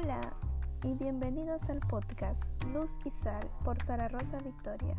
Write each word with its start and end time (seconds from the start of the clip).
Hola 0.00 0.32
y 0.84 0.94
bienvenidos 0.94 1.68
al 1.70 1.80
podcast 1.80 2.44
Luz 2.72 3.00
y 3.04 3.10
Sal 3.10 3.50
por 3.64 3.84
Sara 3.84 4.06
Rosa 4.06 4.40
Victoria. 4.40 4.94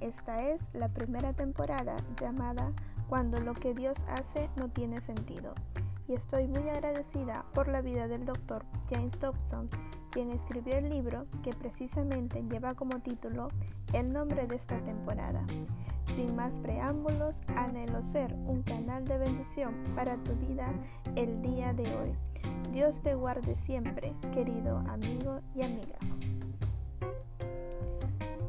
Esta 0.00 0.48
es 0.48 0.70
la 0.74 0.88
primera 0.88 1.32
temporada 1.32 1.96
llamada 2.20 2.72
Cuando 3.08 3.40
lo 3.40 3.54
que 3.54 3.74
Dios 3.74 4.06
hace 4.08 4.48
no 4.54 4.68
tiene 4.68 5.00
sentido. 5.00 5.54
Y 6.06 6.14
estoy 6.14 6.46
muy 6.46 6.68
agradecida 6.68 7.46
por 7.52 7.66
la 7.66 7.80
vida 7.80 8.06
del 8.06 8.26
doctor 8.26 8.64
James 8.88 9.18
Dobson, 9.18 9.66
quien 10.12 10.30
escribió 10.30 10.76
el 10.76 10.88
libro 10.88 11.26
que 11.42 11.52
precisamente 11.52 12.44
lleva 12.44 12.74
como 12.74 13.00
título 13.00 13.48
el 13.92 14.12
nombre 14.12 14.46
de 14.46 14.54
esta 14.54 14.80
temporada. 14.84 15.44
Sin 16.14 16.34
más 16.34 16.60
preámbulos, 16.60 17.42
anhelo 17.56 18.02
ser 18.02 18.34
un 18.46 18.62
canal 18.62 19.04
de 19.04 19.18
bendición 19.18 19.74
para 19.94 20.16
tu 20.24 20.34
vida 20.34 20.72
el 21.16 21.40
día 21.42 21.72
de 21.72 21.94
hoy. 21.96 22.12
Dios 22.72 23.02
te 23.02 23.14
guarde 23.14 23.56
siempre, 23.56 24.14
querido 24.32 24.78
amigo 24.88 25.40
y 25.54 25.62
amiga. 25.62 25.98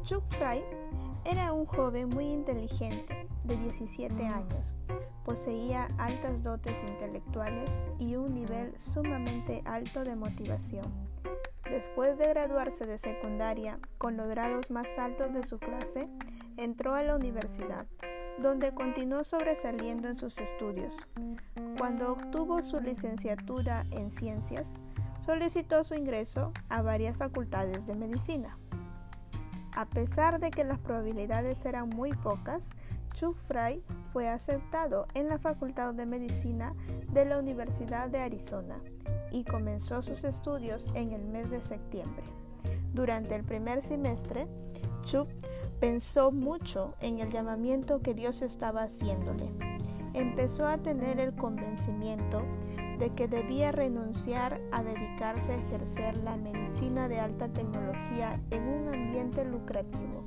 Chuck 0.04 0.24
Fry 0.30 0.62
era 1.24 1.52
un 1.52 1.66
joven 1.66 2.08
muy 2.08 2.26
inteligente, 2.26 3.28
de 3.44 3.56
17 3.56 4.26
años. 4.26 4.74
Poseía 5.24 5.88
altas 5.98 6.42
dotes 6.42 6.82
intelectuales 6.88 7.70
y 7.98 8.16
un 8.16 8.34
nivel 8.34 8.78
sumamente 8.78 9.62
alto 9.64 10.04
de 10.04 10.16
motivación. 10.16 10.84
Después 11.64 12.18
de 12.18 12.28
graduarse 12.28 12.86
de 12.86 12.98
secundaria 12.98 13.78
con 13.98 14.16
los 14.16 14.28
grados 14.28 14.70
más 14.70 14.98
altos 14.98 15.32
de 15.32 15.44
su 15.44 15.58
clase, 15.58 16.08
entró 16.60 16.94
a 16.94 17.02
la 17.02 17.16
universidad, 17.16 17.86
donde 18.38 18.74
continuó 18.74 19.24
sobresaliendo 19.24 20.08
en 20.08 20.16
sus 20.16 20.38
estudios. 20.38 21.08
Cuando 21.78 22.12
obtuvo 22.12 22.62
su 22.62 22.80
licenciatura 22.80 23.86
en 23.90 24.10
ciencias, 24.10 24.68
solicitó 25.24 25.84
su 25.84 25.94
ingreso 25.94 26.52
a 26.68 26.82
varias 26.82 27.16
facultades 27.16 27.86
de 27.86 27.94
medicina. 27.94 28.58
A 29.74 29.86
pesar 29.86 30.38
de 30.38 30.50
que 30.50 30.64
las 30.64 30.78
probabilidades 30.78 31.64
eran 31.64 31.88
muy 31.88 32.12
pocas, 32.12 32.70
Chuck 33.14 33.36
Fry 33.46 33.82
fue 34.12 34.28
aceptado 34.28 35.06
en 35.14 35.28
la 35.28 35.38
Facultad 35.38 35.94
de 35.94 36.06
Medicina 36.06 36.74
de 37.12 37.24
la 37.24 37.38
Universidad 37.38 38.08
de 38.10 38.18
Arizona 38.18 38.80
y 39.30 39.44
comenzó 39.44 40.02
sus 40.02 40.24
estudios 40.24 40.88
en 40.94 41.12
el 41.12 41.24
mes 41.24 41.50
de 41.50 41.60
septiembre. 41.60 42.24
Durante 42.92 43.34
el 43.34 43.44
primer 43.44 43.80
semestre, 43.80 44.46
Chuck 45.02 45.28
pensó 45.80 46.30
mucho 46.30 46.94
en 47.00 47.20
el 47.20 47.30
llamamiento 47.30 48.02
que 48.02 48.12
Dios 48.12 48.42
estaba 48.42 48.82
haciéndole. 48.82 49.50
Empezó 50.12 50.68
a 50.68 50.76
tener 50.76 51.18
el 51.18 51.34
convencimiento 51.34 52.42
de 52.98 53.08
que 53.14 53.26
debía 53.26 53.72
renunciar 53.72 54.60
a 54.72 54.82
dedicarse 54.82 55.52
a 55.52 55.56
ejercer 55.56 56.18
la 56.18 56.36
medicina 56.36 57.08
de 57.08 57.18
alta 57.18 57.48
tecnología 57.48 58.38
en 58.50 58.62
un 58.68 58.88
ambiente 58.94 59.42
lucrativo, 59.46 60.22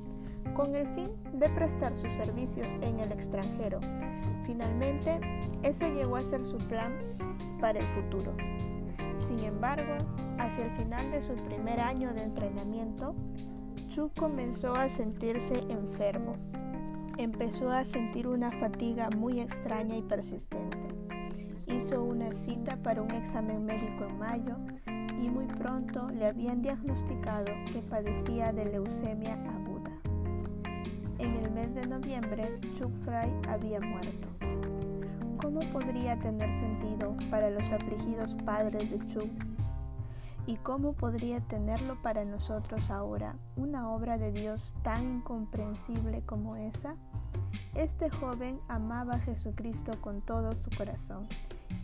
con 0.55 0.73
el 0.75 0.87
fin 0.87 1.11
de 1.33 1.49
prestar 1.49 1.95
sus 1.95 2.11
servicios 2.11 2.73
en 2.81 2.99
el 2.99 3.11
extranjero. 3.11 3.79
Finalmente, 4.47 5.19
ese 5.61 5.93
llegó 5.93 6.15
a 6.15 6.23
ser 6.23 6.43
su 6.43 6.57
plan 6.67 6.97
para 7.61 7.79
el 7.79 7.85
futuro. 7.89 8.35
Sin 9.27 9.39
embargo, 9.39 9.97
hacia 10.39 10.65
el 10.65 10.71
final 10.71 11.11
de 11.11 11.21
su 11.21 11.35
primer 11.35 11.79
año 11.79 12.11
de 12.13 12.23
entrenamiento, 12.23 13.13
Chu 13.93 14.09
comenzó 14.17 14.73
a 14.73 14.89
sentirse 14.89 15.59
enfermo. 15.69 16.35
Empezó 17.19 17.69
a 17.69 17.85
sentir 17.85 18.25
una 18.25 18.51
fatiga 18.59 19.11
muy 19.15 19.39
extraña 19.39 19.95
y 19.95 20.01
persistente. 20.01 20.79
Hizo 21.67 22.03
una 22.03 22.33
cita 22.33 22.75
para 22.77 23.03
un 23.03 23.11
examen 23.11 23.63
médico 23.63 24.05
en 24.05 24.17
mayo 24.17 24.55
y 25.21 25.29
muy 25.29 25.45
pronto 25.45 26.09
le 26.09 26.25
habían 26.25 26.63
diagnosticado 26.63 27.53
que 27.71 27.83
padecía 27.83 28.51
de 28.51 28.65
leucemia 28.65 29.33
aguda. 29.33 29.91
En 31.19 31.35
el 31.35 31.51
mes 31.51 31.75
de 31.75 31.85
noviembre, 31.85 32.59
Chuck 32.73 32.91
Fry 33.03 33.31
había 33.47 33.79
muerto. 33.79 34.27
¿Cómo 35.37 35.59
podría 35.71 36.19
tener 36.19 36.51
sentido 36.51 37.15
para 37.29 37.51
los 37.51 37.71
afligidos 37.71 38.33
padres 38.43 38.89
de 38.89 38.97
Chuck 39.05 39.29
¿Y 40.45 40.57
cómo 40.57 40.91
podría 40.91 41.39
tenerlo 41.39 42.01
para 42.01 42.25
nosotros 42.25 42.91
ahora 42.91 43.37
una 43.55 43.89
obra 43.89 44.17
de 44.17 44.33
Dios 44.33 44.75
tan 44.81 45.19
incomprensible 45.19 46.21
como 46.25 46.57
esa? 46.57 46.97
Este 47.75 48.09
joven 48.09 48.59
amaba 48.67 49.15
a 49.15 49.19
Jesucristo 49.19 49.93
con 50.01 50.21
todo 50.21 50.53
su 50.55 50.69
corazón 50.77 51.27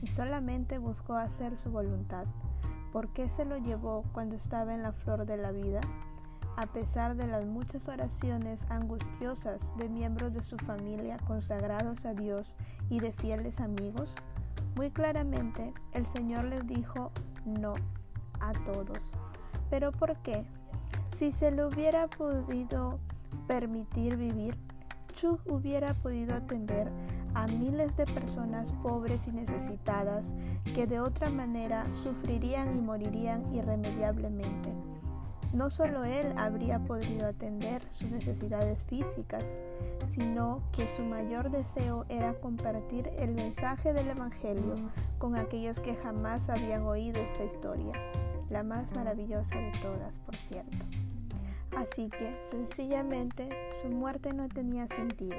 y 0.01 0.07
solamente 0.07 0.77
buscó 0.77 1.13
hacer 1.13 1.55
su 1.55 1.71
voluntad. 1.71 2.25
¿Por 2.91 3.13
qué 3.13 3.29
se 3.29 3.45
lo 3.45 3.57
llevó 3.57 4.03
cuando 4.11 4.35
estaba 4.35 4.73
en 4.73 4.83
la 4.83 4.91
flor 4.91 5.25
de 5.25 5.37
la 5.37 5.51
vida? 5.51 5.79
A 6.57 6.65
pesar 6.65 7.15
de 7.15 7.27
las 7.27 7.45
muchas 7.45 7.87
oraciones 7.87 8.69
angustiosas 8.69 9.71
de 9.77 9.87
miembros 9.87 10.33
de 10.33 10.41
su 10.41 10.57
familia 10.57 11.17
consagrados 11.25 12.05
a 12.05 12.13
Dios 12.13 12.57
y 12.89 12.99
de 12.99 13.13
fieles 13.13 13.61
amigos, 13.61 14.15
muy 14.75 14.91
claramente 14.91 15.73
el 15.93 16.05
Señor 16.05 16.43
les 16.43 16.67
dijo 16.67 17.11
no 17.45 17.73
a 18.39 18.53
todos. 18.66 19.13
¿Pero 19.69 19.91
por 19.91 20.16
qué? 20.17 20.45
Si 21.16 21.31
se 21.31 21.51
le 21.51 21.66
hubiera 21.66 22.07
podido 22.07 23.00
permitir 23.47 24.16
vivir, 24.16 24.57
Chuck 25.13 25.41
hubiera 25.47 25.94
podido 25.95 26.35
atender 26.35 26.89
a 27.33 27.45
miles 27.47 27.95
de 27.97 28.05
personas 28.05 28.72
pobres 28.81 29.27
y 29.27 29.31
necesitadas 29.31 30.33
que 30.73 30.88
de 30.88 31.00
otra 31.00 31.29
manera 31.29 31.85
sufrirían 31.94 32.77
y 32.77 32.81
morirían 32.81 33.53
irremediablemente. 33.53 34.73
No 35.51 35.69
solo 35.69 36.03
él 36.03 36.33
habría 36.38 36.79
podido 36.79 37.27
atender 37.27 37.81
sus 37.91 38.11
necesidades 38.11 38.85
físicas, 38.85 39.44
sino 40.11 40.61
que 40.71 40.88
su 40.88 41.03
mayor 41.03 41.50
deseo 41.50 42.06
era 42.07 42.33
compartir 42.35 43.09
el 43.17 43.33
mensaje 43.33 43.91
del 43.94 44.09
Evangelio 44.09 44.75
con 45.17 45.35
aquellos 45.35 45.79
que 45.79 45.95
jamás 45.95 46.50
habían 46.50 46.83
oído 46.83 47.19
esta 47.19 47.44
historia 47.44 47.94
la 48.49 48.63
más 48.63 48.91
maravillosa 48.93 49.57
de 49.57 49.71
todas, 49.81 50.19
por 50.19 50.35
cierto. 50.35 50.85
Así 51.75 52.09
que, 52.09 52.35
sencillamente, 52.51 53.49
su 53.81 53.89
muerte 53.89 54.33
no 54.33 54.49
tenía 54.49 54.87
sentido. 54.87 55.37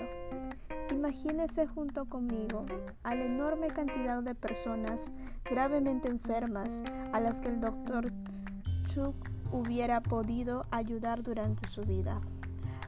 Imagínese 0.91 1.67
junto 1.67 2.07
conmigo 2.07 2.67
a 3.03 3.15
la 3.15 3.25
enorme 3.25 3.69
cantidad 3.69 4.23
de 4.23 4.35
personas 4.35 5.11
gravemente 5.45 6.09
enfermas 6.09 6.83
a 7.13 7.21
las 7.21 7.41
que 7.41 7.49
el 7.49 7.61
doctor 7.61 8.13
Chuck 8.87 9.15
hubiera 9.53 10.01
podido 10.01 10.67
ayudar 10.71 11.23
durante 11.23 11.67
su 11.67 11.83
vida. 11.83 12.21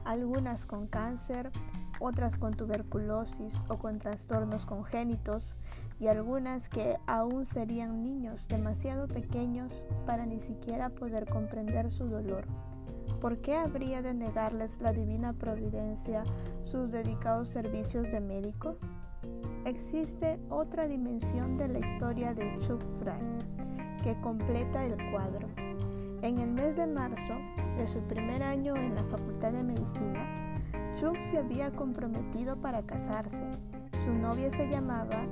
Algunas 0.05 0.65
con 0.65 0.87
cáncer, 0.87 1.51
otras 1.99 2.35
con 2.35 2.53
tuberculosis 2.53 3.63
o 3.69 3.77
con 3.77 3.99
trastornos 3.99 4.65
congénitos 4.65 5.55
y 5.99 6.07
algunas 6.07 6.67
que 6.67 6.97
aún 7.07 7.45
serían 7.45 8.03
niños 8.03 8.47
demasiado 8.47 9.07
pequeños 9.07 9.85
para 10.05 10.25
ni 10.25 10.39
siquiera 10.39 10.89
poder 10.89 11.25
comprender 11.27 11.89
su 11.89 12.07
dolor. 12.07 12.45
¿Por 13.21 13.39
qué 13.39 13.55
habría 13.55 14.01
de 14.01 14.13
negarles 14.13 14.81
la 14.81 14.91
divina 14.91 15.31
providencia 15.31 16.25
sus 16.63 16.91
dedicados 16.91 17.47
servicios 17.47 18.11
de 18.11 18.19
médico? 18.19 18.75
Existe 19.65 20.37
otra 20.49 20.87
dimensión 20.87 21.55
de 21.55 21.69
la 21.69 21.79
historia 21.79 22.33
de 22.33 22.59
Chuck 22.59 22.83
Fry 22.99 24.03
que 24.03 24.19
completa 24.19 24.83
el 24.85 24.97
cuadro. 25.11 25.47
En 26.21 26.39
el 26.39 26.51
mes 26.51 26.75
de 26.75 26.85
marzo 26.85 27.35
de 27.77 27.87
su 27.87 27.99
primer 28.01 28.43
año 28.43 28.75
en 28.75 28.95
la 28.95 29.03
Facultad 29.05 29.53
de 29.53 29.63
Medicina, 29.63 30.61
Chuck 30.95 31.19
se 31.19 31.39
había 31.39 31.71
comprometido 31.71 32.59
para 32.59 32.85
casarse. 32.85 33.43
Su 34.03 34.13
novia 34.13 34.51
se 34.51 34.67
llamaba 34.69 35.25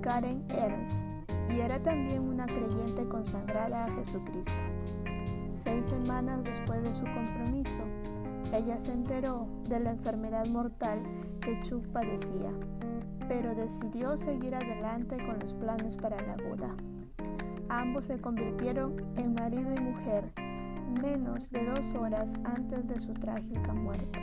Karen 0.00 0.44
Ernst 0.48 1.06
y 1.50 1.60
era 1.60 1.82
también 1.82 2.22
una 2.22 2.46
creyente 2.46 3.06
consagrada 3.08 3.84
a 3.84 3.90
Jesucristo. 3.92 4.64
Seis 5.50 5.86
semanas 5.86 6.44
después 6.44 6.82
de 6.82 6.94
su 6.94 7.04
compromiso, 7.04 7.82
ella 8.52 8.78
se 8.80 8.92
enteró 8.92 9.46
de 9.68 9.80
la 9.80 9.90
enfermedad 9.90 10.46
mortal 10.46 11.02
que 11.40 11.60
Chuck 11.60 11.86
padecía, 11.88 12.52
pero 13.28 13.54
decidió 13.54 14.16
seguir 14.16 14.54
adelante 14.54 15.16
con 15.26 15.38
los 15.38 15.54
planes 15.54 15.96
para 15.96 16.20
la 16.22 16.36
boda. 16.36 16.74
Ambos 17.68 18.06
se 18.06 18.20
convirtieron 18.20 18.96
en 19.16 19.34
marido 19.34 19.74
y 19.74 19.80
mujer 19.80 20.32
menos 20.92 21.50
de 21.50 21.64
dos 21.64 21.94
horas 21.94 22.34
antes 22.44 22.86
de 22.86 23.00
su 23.00 23.14
trágica 23.14 23.72
muerte. 23.72 24.20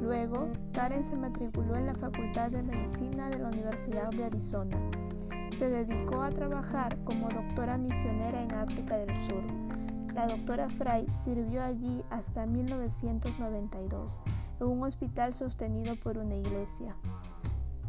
Luego, 0.00 0.52
Karen 0.72 1.04
se 1.04 1.16
matriculó 1.16 1.76
en 1.76 1.86
la 1.86 1.94
Facultad 1.94 2.50
de 2.50 2.62
Medicina 2.62 3.30
de 3.30 3.38
la 3.38 3.48
Universidad 3.48 4.10
de 4.10 4.24
Arizona. 4.24 4.76
Se 5.58 5.68
dedicó 5.68 6.22
a 6.22 6.30
trabajar 6.30 6.98
como 7.04 7.30
doctora 7.30 7.78
misionera 7.78 8.42
en 8.42 8.52
África 8.52 8.98
del 8.98 9.14
Sur. 9.26 9.42
La 10.14 10.28
doctora 10.28 10.68
Fry 10.68 11.06
sirvió 11.12 11.62
allí 11.62 12.04
hasta 12.10 12.46
1992 12.46 14.22
en 14.60 14.66
un 14.66 14.82
hospital 14.82 15.32
sostenido 15.32 15.96
por 15.96 16.18
una 16.18 16.36
iglesia. 16.36 16.96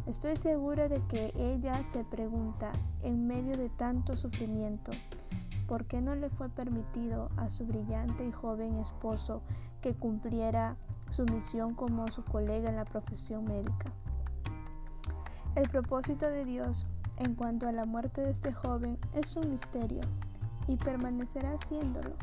Estoy 0.06 0.36
segura 0.36 0.88
de 0.88 1.02
que 1.08 1.32
ella 1.36 1.82
se 1.82 2.04
pregunta, 2.04 2.72
en 3.02 3.26
medio 3.26 3.56
de 3.56 3.68
tanto 3.70 4.16
sufrimiento, 4.16 4.92
¿por 5.66 5.86
qué 5.86 6.00
no 6.00 6.14
le 6.14 6.30
fue 6.30 6.48
permitido 6.48 7.30
a 7.36 7.48
su 7.48 7.66
brillante 7.66 8.26
y 8.26 8.32
joven 8.32 8.76
esposo 8.76 9.42
que 9.80 9.94
cumpliera 9.94 10.76
su 11.10 11.24
misión 11.24 11.74
como 11.74 12.10
su 12.10 12.24
colega 12.24 12.68
en 12.68 12.76
la 12.76 12.84
profesión 12.84 13.44
médica? 13.44 13.92
El 15.54 15.68
propósito 15.68 16.26
de 16.26 16.44
Dios 16.44 16.86
en 17.18 17.34
cuanto 17.34 17.66
a 17.66 17.72
la 17.72 17.86
muerte 17.86 18.20
de 18.20 18.30
este 18.30 18.52
joven 18.52 18.98
es 19.14 19.36
un 19.36 19.50
misterio 19.50 20.00
y 20.66 20.76
permanecerá 20.76 21.56
siéndolo. 21.58 22.14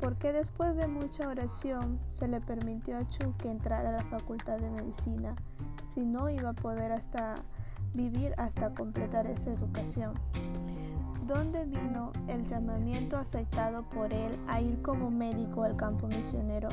Porque 0.00 0.32
después 0.32 0.76
de 0.76 0.86
mucha 0.86 1.28
oración 1.28 1.98
se 2.12 2.28
le 2.28 2.40
permitió 2.40 2.98
a 2.98 3.08
Chu 3.08 3.34
que 3.38 3.50
entrara 3.50 3.88
a 3.88 3.92
la 3.92 4.04
facultad 4.04 4.60
de 4.60 4.70
medicina, 4.70 5.34
si 5.88 6.06
no 6.06 6.30
iba 6.30 6.50
a 6.50 6.54
poder 6.54 6.92
vivir 7.94 8.32
hasta 8.38 8.72
completar 8.74 9.26
esa 9.26 9.50
educación. 9.50 10.14
¿Dónde 11.28 11.66
vino 11.66 12.10
el 12.26 12.46
llamamiento 12.46 13.18
aceptado 13.18 13.86
por 13.90 14.14
él 14.14 14.40
a 14.46 14.62
ir 14.62 14.80
como 14.80 15.10
médico 15.10 15.62
al 15.62 15.76
campo 15.76 16.06
misionero? 16.06 16.70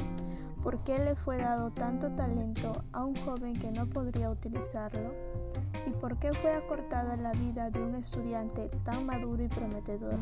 ¿Por 0.63 0.81
qué 0.85 0.97
le 0.97 1.13
fue 1.13 1.39
dado 1.39 1.73
tanto 1.73 2.09
talento 2.13 2.71
a 2.93 3.03
un 3.03 3.17
joven 3.17 3.59
que 3.59 3.73
no 3.73 3.85
podría 3.89 4.29
utilizarlo? 4.29 5.13
¿Y 5.85 5.91
por 5.91 6.17
qué 6.19 6.31
fue 6.31 6.53
acortada 6.53 7.17
la 7.17 7.33
vida 7.33 7.69
de 7.69 7.83
un 7.83 7.95
estudiante 7.95 8.69
tan 8.85 9.05
maduro 9.05 9.43
y 9.43 9.49
prometedor 9.49 10.17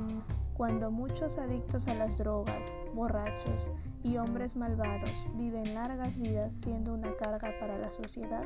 cuando 0.55 0.89
muchos 0.89 1.37
adictos 1.37 1.87
a 1.87 1.93
las 1.93 2.17
drogas, 2.17 2.75
borrachos 2.95 3.69
y 4.01 4.17
hombres 4.17 4.55
malvados 4.55 5.27
viven 5.35 5.75
largas 5.75 6.17
vidas 6.17 6.55
siendo 6.55 6.95
una 6.95 7.15
carga 7.17 7.53
para 7.59 7.77
la 7.77 7.91
sociedad? 7.91 8.45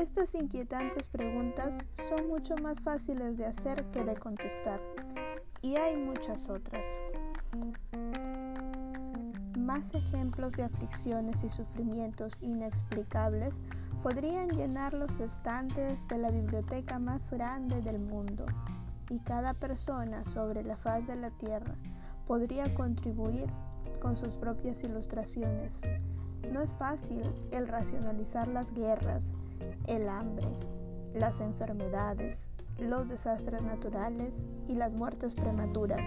Estas 0.00 0.34
inquietantes 0.34 1.08
preguntas 1.08 1.74
son 1.92 2.28
mucho 2.28 2.56
más 2.56 2.80
fáciles 2.80 3.36
de 3.36 3.44
hacer 3.44 3.84
que 3.90 4.02
de 4.02 4.16
contestar, 4.16 4.80
y 5.60 5.76
hay 5.76 5.94
muchas 5.98 6.48
otras. 6.48 6.82
Más 9.58 9.94
ejemplos 9.94 10.54
de 10.54 10.62
aflicciones 10.62 11.44
y 11.44 11.50
sufrimientos 11.50 12.40
inexplicables 12.40 13.60
podrían 14.02 14.48
llenar 14.48 14.94
los 14.94 15.20
estantes 15.20 16.08
de 16.08 16.16
la 16.16 16.30
biblioteca 16.30 16.98
más 16.98 17.30
grande 17.30 17.82
del 17.82 17.98
mundo, 17.98 18.46
y 19.10 19.18
cada 19.18 19.52
persona 19.52 20.24
sobre 20.24 20.62
la 20.62 20.78
faz 20.78 21.06
de 21.06 21.16
la 21.16 21.30
tierra 21.32 21.74
podría 22.26 22.72
contribuir 22.72 23.52
con 24.00 24.16
sus 24.16 24.38
propias 24.38 24.82
ilustraciones. 24.82 25.82
No 26.50 26.62
es 26.62 26.72
fácil 26.72 27.20
el 27.50 27.68
racionalizar 27.68 28.48
las 28.48 28.72
guerras, 28.72 29.36
el 29.86 30.08
hambre, 30.08 30.48
las 31.14 31.40
enfermedades, 31.40 32.48
los 32.78 33.08
desastres 33.08 33.62
naturales 33.62 34.32
y 34.68 34.74
las 34.74 34.94
muertes 34.94 35.34
prematuras. 35.34 36.06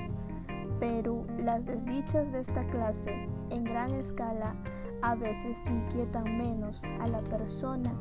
Pero 0.80 1.26
las 1.38 1.66
desdichas 1.66 2.32
de 2.32 2.42
esta 2.42 2.66
clase 2.68 3.28
en 3.50 3.64
gran 3.64 3.92
escala 3.92 4.56
a 5.02 5.16
veces 5.16 5.64
inquietan 5.68 6.38
menos 6.38 6.84
a 7.00 7.08
la 7.08 7.22
persona 7.24 7.94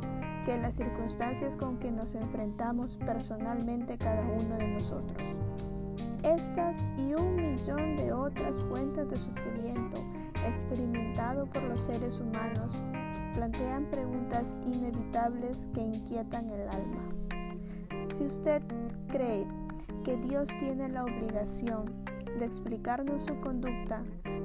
que 0.45 0.57
las 0.59 0.77
circunstancias 0.77 1.57
con 1.57 1.79
que 1.79 1.91
nos 1.91 2.15
enfrentamos 2.15 2.97
personalmente 2.99 3.99
cada 3.99 4.23
uno 4.23 4.57
de 4.57 4.69
nosotros. 4.69 5.41
Estas 6.23 6.85
y 6.97 7.15
un 7.15 7.37
millón 7.37 7.97
de 7.97 8.13
otras 8.13 8.63
fuentes 8.65 9.09
de 9.09 9.19
sufrimiento 9.19 9.99
experimentado 10.47 11.47
por 11.47 11.63
los 11.65 11.81
seres 11.81 12.21
humanos 12.21 12.81
plantean 13.35 13.87
preguntas 13.87 14.57
inevitables 14.65 15.69
que 15.75 15.83
inquietan 15.83 16.49
el 16.51 16.69
alma. 16.69 17.09
Si 18.13 18.25
usted 18.25 18.63
cree 19.09 19.47
que 20.05 20.17
Dios 20.17 20.57
tiene 20.59 20.89
la 20.89 21.05
obligación 21.05 22.05
de 22.39 22.45
explicarnos 22.45 23.25
su 23.25 23.39
conducta, 23.41 24.05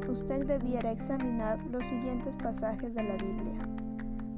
usted 0.10 0.45
debiera 0.45 0.92
examinar 0.92 1.63
los 1.68 1.88
siguientes 1.88 2.36
pasajes 2.38 2.94
de 2.94 3.04
la 3.04 3.18
Biblia. 3.18 3.68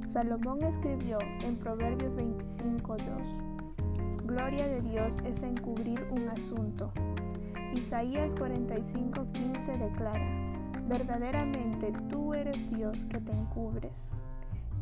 Salomón 0.04 0.64
escribió 0.64 1.18
en 1.42 1.56
Proverbios 1.56 2.16
25.2, 2.16 4.26
Gloria 4.26 4.66
de 4.66 4.80
Dios 4.82 5.18
es 5.24 5.42
encubrir 5.42 6.04
un 6.10 6.28
asunto. 6.28 6.92
Isaías 7.74 8.34
45.15 8.34 9.78
declara, 9.78 10.26
verdaderamente 10.88 11.92
tú 12.08 12.34
eres 12.34 12.68
Dios 12.68 13.06
que 13.06 13.20
te 13.20 13.32
encubres. 13.32 14.12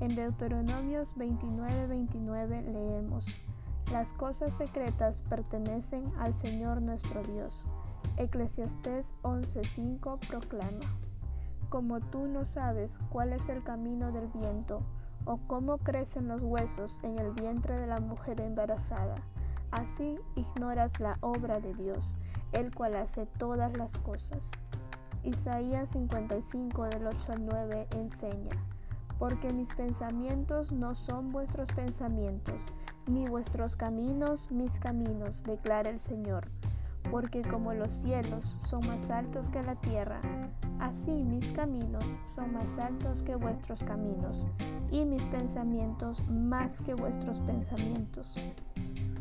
En 0.01 0.15
Deuteronomios 0.15 1.17
29:29 1.17 2.63
leemos, 2.63 3.37
Las 3.91 4.13
cosas 4.13 4.55
secretas 4.55 5.23
pertenecen 5.29 6.13
al 6.19 6.33
Señor 6.33 6.81
nuestro 6.81 7.25
Dios. 7.25 7.67
Eclesiastés 8.17 9.15
11:5 9.23 10.21
proclama, 10.29 11.01
Como 11.69 11.99
tú 11.99 12.29
no 12.29 12.45
sabes 12.45 12.97
cuál 13.11 13.33
es 13.33 13.49
el 13.49 13.65
camino 13.65 14.13
del 14.13 14.29
viento, 14.29 14.83
o 15.25 15.39
cómo 15.49 15.79
crecen 15.79 16.29
los 16.29 16.43
huesos 16.43 17.01
en 17.03 17.19
el 17.19 17.33
vientre 17.33 17.77
de 17.77 17.89
la 17.89 17.99
mujer 17.99 18.41
embarazada, 18.41 19.17
así 19.73 20.17
ignoras 20.37 21.01
la 21.01 21.19
obra 21.23 21.59
de 21.61 21.75
Dios, 21.75 22.17
el 22.53 22.73
cual 22.73 22.95
hace 22.95 23.27
todas 23.27 23.77
las 23.77 23.99
cosas. 23.99 24.53
Isaías 25.25 25.91
55 25.91 26.85
del 26.85 27.07
8 27.09 27.33
al 27.33 27.45
9 27.45 27.89
enseña, 27.97 28.53
porque 29.19 29.53
mis 29.53 29.75
pensamientos 29.75 30.71
no 30.73 30.95
son 30.95 31.33
vuestros 31.33 31.73
pensamientos, 31.73 32.73
ni 33.07 33.29
vuestros 33.29 33.75
caminos 33.75 34.51
mis 34.51 34.79
caminos, 34.79 35.43
declara 35.45 35.91
el 35.91 35.99
Señor. 35.99 36.49
Porque 37.11 37.43
como 37.43 37.73
los 37.73 37.91
cielos 37.91 38.57
son 38.61 38.87
más 38.87 39.11
altos 39.11 39.51
que 39.51 39.63
la 39.63 39.75
tierra, 39.77 40.21
así 40.79 41.25
mis 41.25 41.51
caminos 41.53 42.05
son 42.27 42.53
más 42.53 42.79
altos 42.79 43.23
que 43.23 43.35
vuestros 43.35 43.83
caminos, 43.83 44.47
y 44.91 45.05
mis 45.05 45.27
pensamientos 45.27 46.23
más 46.29 46.81
que 46.81 46.95
vuestros 46.95 47.41
pensamientos. 47.41 48.37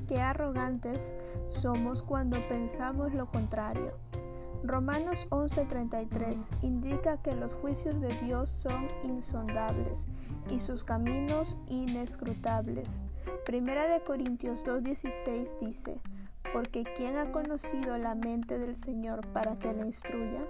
Qué 0.08 0.22
arrogantes 0.22 1.16
somos 1.48 2.02
cuando 2.02 2.38
pensamos 2.48 3.14
lo 3.14 3.30
contrario 3.32 3.94
Romanos 4.64 5.28
11:33 5.30 6.48
indica 6.62 7.22
que 7.22 7.36
los 7.36 7.56
juicios 7.56 8.02
de 8.02 8.14
Dios 8.22 8.50
son 8.50 8.88
insondables 9.04 10.08
y 10.50 10.60
sus 10.60 10.84
caminos 10.84 11.58
inescrutables. 11.68 13.02
Primera 13.46 13.88
de 13.88 14.04
Corintios 14.04 14.66
2:16 14.66 15.60
dice, 15.62 16.02
porque 16.54 16.84
¿quién 16.96 17.18
ha 17.18 17.32
conocido 17.32 17.98
la 17.98 18.16
mente 18.16 18.58
del 18.58 18.76
Señor 18.76 19.26
para 19.28 19.60
que 19.60 19.74
le 19.74 19.86
instruya? 19.86 20.46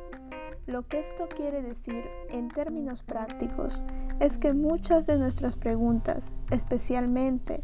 Lo 0.65 0.87
que 0.87 0.99
esto 0.99 1.27
quiere 1.29 1.61
decir 1.61 2.05
en 2.29 2.49
términos 2.49 3.03
prácticos 3.03 3.83
es 4.19 4.37
que 4.37 4.53
muchas 4.53 5.05
de 5.05 5.17
nuestras 5.17 5.57
preguntas, 5.57 6.33
especialmente 6.51 7.63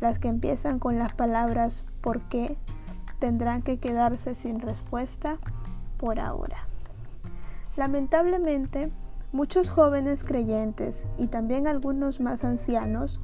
las 0.00 0.18
que 0.18 0.28
empiezan 0.28 0.78
con 0.78 0.98
las 0.98 1.12
palabras 1.14 1.86
¿por 2.00 2.28
qué?, 2.28 2.56
tendrán 3.18 3.62
que 3.62 3.78
quedarse 3.78 4.34
sin 4.34 4.60
respuesta 4.60 5.38
por 6.00 6.18
ahora. 6.18 6.66
Lamentablemente, 7.76 8.90
muchos 9.32 9.68
jóvenes 9.68 10.24
creyentes 10.24 11.06
y 11.18 11.26
también 11.26 11.66
algunos 11.66 12.20
más 12.20 12.42
ancianos 12.42 13.20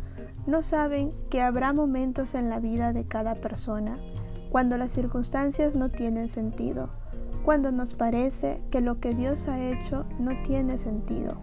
no 0.46 0.60
saben 0.60 1.14
que 1.30 1.40
habrá 1.40 1.72
momentos 1.72 2.34
en 2.34 2.50
la 2.50 2.60
vida 2.60 2.92
de 2.92 3.06
cada 3.06 3.34
persona 3.34 3.98
cuando 4.50 4.76
las 4.76 4.92
circunstancias 4.92 5.74
no 5.74 5.88
tienen 5.88 6.28
sentido, 6.28 6.90
cuando 7.44 7.72
nos 7.72 7.94
parece 7.94 8.62
que 8.70 8.82
lo 8.82 9.00
que 9.00 9.14
Dios 9.14 9.48
ha 9.48 9.58
hecho 9.58 10.04
no 10.18 10.32
tiene 10.42 10.76
sentido. 10.76 11.34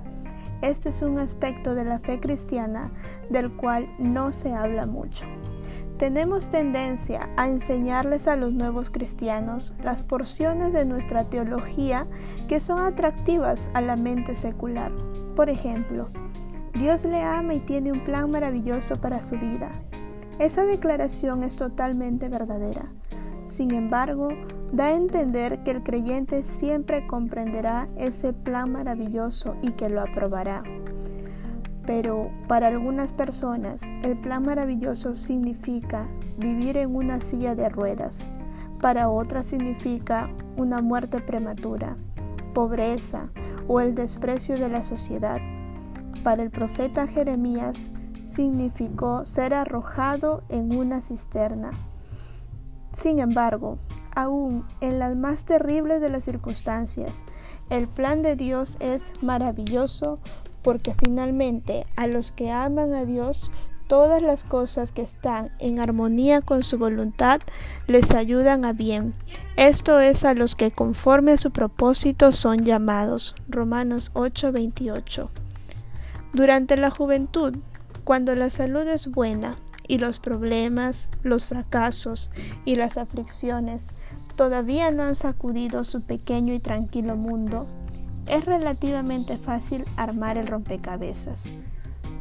Este 0.62 0.90
es 0.90 1.02
un 1.02 1.18
aspecto 1.18 1.74
de 1.74 1.84
la 1.84 2.00
fe 2.00 2.20
cristiana 2.20 2.92
del 3.30 3.52
cual 3.58 3.90
no 3.98 4.32
se 4.32 4.54
habla 4.54 4.86
mucho. 4.86 5.26
Tenemos 5.98 6.50
tendencia 6.50 7.30
a 7.38 7.48
enseñarles 7.48 8.28
a 8.28 8.36
los 8.36 8.52
nuevos 8.52 8.90
cristianos 8.90 9.74
las 9.84 10.02
porciones 10.02 10.74
de 10.74 10.86
nuestra 10.86 11.26
teología 11.30 12.08
que 12.50 12.60
son 12.60 12.80
atractivas 12.80 13.70
a 13.74 13.82
la 13.82 13.96
mente 13.96 14.34
secular. 14.34 14.92
Por 15.36 15.50
ejemplo, 15.50 16.10
Dios 16.74 17.06
le 17.06 17.22
ama 17.22 17.54
y 17.54 17.60
tiene 17.60 17.92
un 17.92 18.04
plan 18.04 18.32
maravilloso 18.32 19.00
para 19.00 19.22
su 19.22 19.38
vida. 19.38 19.70
Esa 20.40 20.66
declaración 20.66 21.44
es 21.44 21.56
totalmente 21.56 22.28
verdadera. 22.28 22.86
Sin 23.48 23.72
embargo, 23.72 24.30
da 24.72 24.86
a 24.86 24.96
entender 24.96 25.62
que 25.64 25.70
el 25.70 25.84
creyente 25.84 26.44
siempre 26.44 27.06
comprenderá 27.06 27.88
ese 27.96 28.34
plan 28.34 28.72
maravilloso 28.72 29.56
y 29.62 29.74
que 29.74 29.90
lo 29.90 30.02
aprobará. 30.02 30.64
Pero 31.86 32.32
para 32.48 32.68
algunas 32.68 33.12
personas 33.12 33.84
el 34.04 34.20
plan 34.20 34.44
maravilloso 34.44 35.16
significa 35.16 36.10
vivir 36.38 36.78
en 36.78 36.96
una 36.96 37.20
silla 37.20 37.56
de 37.56 37.70
ruedas. 37.70 38.30
Para 38.82 39.10
otras 39.10 39.48
significa 39.48 40.30
una 40.58 40.82
muerte 40.82 41.22
prematura, 41.22 41.98
pobreza 42.54 43.32
o 43.68 43.80
el 43.80 43.96
desprecio 43.96 44.58
de 44.58 44.70
la 44.70 44.82
sociedad. 44.82 45.40
Para 46.24 46.44
el 46.44 46.52
profeta 46.52 47.08
Jeremías 47.08 47.92
significó 48.28 49.26
ser 49.26 49.54
arrojado 49.54 50.44
en 50.50 50.76
una 50.76 51.02
cisterna. 51.02 51.72
Sin 52.94 53.20
embargo, 53.20 53.78
aún 54.16 54.66
en 54.82 55.00
las 55.00 55.16
más 55.16 55.46
terribles 55.46 56.02
de 56.02 56.10
las 56.10 56.24
circunstancias. 56.24 57.26
El 57.70 57.88
plan 57.88 58.22
de 58.22 58.36
Dios 58.36 58.78
es 58.80 59.12
maravilloso 59.24 60.20
porque 60.64 60.94
finalmente 60.94 61.86
a 61.96 62.08
los 62.08 62.32
que 62.32 62.52
aman 62.52 62.94
a 62.94 63.06
Dios 63.06 63.52
todas 63.88 64.22
las 64.22 64.44
cosas 64.44 64.92
que 64.92 65.02
están 65.02 65.52
en 65.60 65.80
armonía 65.80 66.42
con 66.42 66.64
su 66.64 66.78
voluntad 66.78 67.42
les 67.88 68.12
ayudan 68.12 68.66
a 68.66 68.74
bien. 68.74 69.14
Esto 69.58 70.00
es 70.00 70.24
a 70.24 70.34
los 70.34 70.56
que 70.56 70.72
conforme 70.72 71.34
a 71.34 71.38
su 71.38 71.52
propósito 71.52 72.32
son 72.32 72.64
llamados. 72.64 73.36
Romanos 73.48 74.12
8:28. 74.16 75.30
Durante 76.34 76.78
la 76.78 76.90
juventud, 76.90 77.58
cuando 78.04 78.36
la 78.36 78.50
salud 78.50 78.88
es 78.88 79.10
buena 79.12 79.58
y 79.88 80.00
los 80.00 80.20
problemas, 80.20 81.10
los 81.22 81.46
fracasos 81.46 82.32
y 82.66 82.76
las 82.76 82.98
aflicciones 82.98 84.08
todavía 84.36 84.90
no 84.92 85.04
han 85.04 85.16
sacudido 85.16 85.84
su 85.84 86.02
pequeño 86.02 86.54
y 86.54 86.60
tranquilo 86.60 87.16
mundo, 87.16 87.68
es 88.28 88.46
relativamente 88.46 89.38
fácil 89.38 89.84
armar 89.98 90.38
el 90.38 90.48
rompecabezas. 90.48 91.44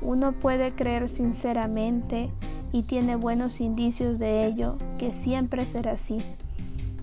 Uno 0.00 0.32
puede 0.32 0.72
creer 0.72 1.08
sinceramente 1.08 2.30
y 2.72 2.82
tiene 2.82 3.16
buenos 3.16 3.60
indicios 3.60 4.18
de 4.18 4.46
ello 4.46 4.76
que 4.98 5.12
siempre 5.12 5.64
será 5.66 5.92
así. 5.92 6.18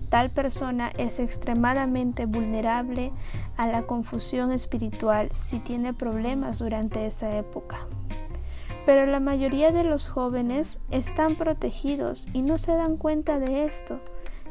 Tal 0.09 0.31
persona 0.31 0.91
es 0.97 1.19
extremadamente 1.19 2.25
vulnerable 2.25 3.11
a 3.57 3.67
la 3.67 3.83
confusión 3.83 4.51
espiritual 4.51 5.29
si 5.37 5.59
tiene 5.59 5.93
problemas 5.93 6.57
durante 6.57 7.05
esa 7.05 7.37
época. 7.37 7.77
Pero 8.85 9.05
la 9.05 9.19
mayoría 9.19 9.71
de 9.71 9.83
los 9.83 10.09
jóvenes 10.09 10.79
están 10.89 11.35
protegidos 11.35 12.27
y 12.33 12.41
no 12.41 12.57
se 12.57 12.71
dan 12.71 12.97
cuenta 12.97 13.37
de 13.37 13.65
esto. 13.65 13.99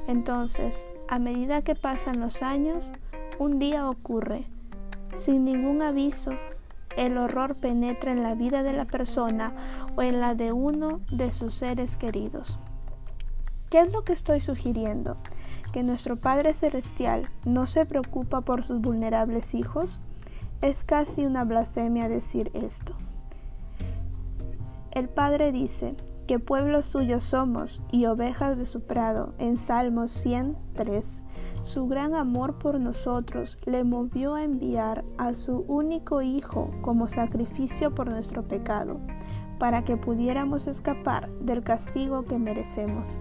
Entonces, 0.07 0.85
a 1.09 1.19
medida 1.19 1.63
que 1.63 1.75
pasan 1.75 2.21
los 2.21 2.43
años, 2.43 2.93
un 3.39 3.59
día 3.59 3.89
ocurre, 3.89 4.45
sin 5.17 5.45
ningún 5.45 5.83
aviso, 5.83 6.33
el 6.97 7.17
horror 7.17 7.55
penetra 7.55 8.11
en 8.11 8.23
la 8.25 8.35
vida 8.35 8.65
de 8.65 8.73
la 8.73 8.85
persona 8.85 9.55
o 9.97 10.03
en 10.03 10.21
la 10.21 10.35
de 10.35 10.53
uno 10.53 11.01
de 11.13 11.31
sus 11.31 11.55
seres 11.55 11.97
queridos. 11.97 12.59
¿Qué 13.71 13.81
es 13.81 13.93
lo 13.93 14.03
que 14.03 14.13
estoy 14.13 14.41
sugiriendo? 14.41 15.17
¿Que 15.73 15.83
nuestro 15.85 16.17
Padre 16.17 16.55
Celestial 16.55 17.31
no 17.45 17.67
se 17.67 17.87
preocupa 17.87 18.41
por 18.41 18.65
sus 18.65 18.81
vulnerables 18.81 19.55
hijos? 19.55 20.01
Es 20.61 20.83
casi 20.83 21.25
una 21.25 21.45
blasfemia 21.45 22.09
decir 22.09 22.51
esto. 22.55 22.95
El 24.91 25.09
Padre 25.09 25.53
dice, 25.53 25.95
que 26.29 26.39
pueblo 26.39 26.83
suyo 26.83 27.21
somos 27.21 27.81
y 27.91 28.05
ovejas 28.05 28.59
de 28.59 28.67
su 28.67 28.83
prado, 28.83 29.33
en 29.39 29.57
Salmos 29.57 30.11
103. 30.11 31.25
Su 31.63 31.89
gran 31.89 32.13
amor 32.13 32.59
por 32.59 32.79
nosotros 32.79 33.59
le 33.65 33.83
movió 33.83 34.35
a 34.35 34.45
enviar 34.45 35.07
a 35.17 35.35
su 35.35 35.65
único 35.69 36.21
Hijo 36.21 36.71
como 36.83 37.09
sacrificio 37.09 37.95
por 37.95 38.11
nuestro 38.11 38.47
pecado, 38.47 39.01
para 39.59 39.85
que 39.85 39.97
pudiéramos 39.97 40.67
escapar 40.67 41.31
del 41.41 41.65
castigo 41.65 42.27
que 42.27 42.39
merecemos. 42.39 43.19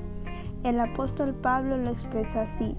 El 0.64 0.78
apóstol 0.82 1.34
Pablo 1.34 1.78
lo 1.78 1.90
expresa 1.90 2.42
así, 2.42 2.76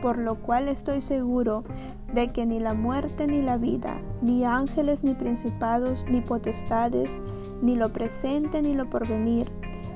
por 0.00 0.18
lo 0.18 0.40
cual 0.40 0.68
estoy 0.68 1.00
seguro 1.00 1.64
de 2.12 2.28
que 2.28 2.46
ni 2.46 2.60
la 2.60 2.74
muerte 2.74 3.26
ni 3.26 3.42
la 3.42 3.56
vida, 3.56 4.00
ni 4.22 4.44
ángeles 4.44 5.02
ni 5.02 5.14
principados 5.14 6.06
ni 6.08 6.20
potestades, 6.20 7.18
ni 7.60 7.74
lo 7.74 7.92
presente 7.92 8.62
ni 8.62 8.74
lo 8.74 8.88
porvenir, 8.88 9.50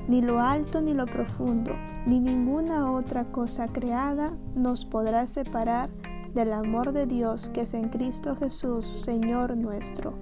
ni 0.09 0.23
lo 0.23 0.39
alto 0.39 0.81
ni 0.81 0.95
lo 0.95 1.05
profundo, 1.05 1.75
ni 2.07 2.19
ninguna 2.19 2.91
otra 2.91 3.25
cosa 3.25 3.67
creada 3.67 4.35
nos 4.55 4.83
podrá 4.83 5.27
separar 5.27 5.87
del 6.33 6.51
amor 6.51 6.93
de 6.93 7.05
Dios 7.05 7.51
que 7.51 7.61
es 7.61 7.75
en 7.75 7.89
Cristo 7.89 8.35
Jesús, 8.35 8.85
Señor 9.05 9.55
nuestro. 9.55 10.15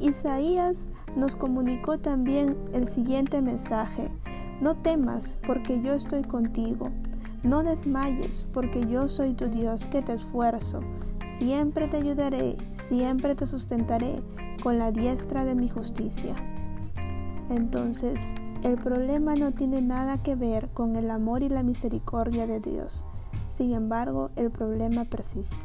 Isaías 0.00 0.90
nos 1.16 1.36
comunicó 1.36 1.98
también 1.98 2.56
el 2.72 2.88
siguiente 2.88 3.42
mensaje. 3.42 4.10
No 4.62 4.74
temas, 4.74 5.38
porque 5.46 5.82
yo 5.82 5.92
estoy 5.92 6.22
contigo. 6.22 6.90
No 7.42 7.62
desmayes, 7.62 8.46
porque 8.54 8.86
yo 8.86 9.06
soy 9.06 9.34
tu 9.34 9.48
Dios 9.48 9.86
que 9.86 10.00
te 10.00 10.14
esfuerzo. 10.14 10.80
Siempre 11.26 11.88
te 11.88 11.98
ayudaré, 11.98 12.56
siempre 12.70 13.34
te 13.34 13.46
sustentaré 13.46 14.22
con 14.62 14.78
la 14.78 14.92
diestra 14.92 15.44
de 15.44 15.54
mi 15.54 15.68
justicia. 15.68 16.34
Entonces, 17.50 18.32
el 18.62 18.76
problema 18.76 19.36
no 19.36 19.52
tiene 19.52 19.82
nada 19.82 20.22
que 20.22 20.34
ver 20.34 20.70
con 20.70 20.96
el 20.96 21.10
amor 21.10 21.42
y 21.42 21.48
la 21.48 21.62
misericordia 21.62 22.46
de 22.46 22.60
Dios. 22.60 23.04
Sin 23.48 23.72
embargo, 23.72 24.30
el 24.36 24.50
problema 24.50 25.04
persiste. 25.04 25.56